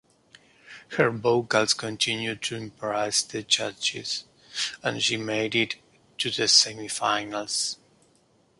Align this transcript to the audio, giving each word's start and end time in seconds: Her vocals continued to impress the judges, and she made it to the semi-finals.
Her 0.93 1.11
vocals 1.11 1.75
continued 1.75 2.41
to 2.41 2.55
impress 2.55 3.21
the 3.21 3.43
judges, 3.43 4.23
and 4.81 4.99
she 4.99 5.15
made 5.15 5.53
it 5.53 5.75
to 6.17 6.31
the 6.31 6.47
semi-finals. 6.47 7.77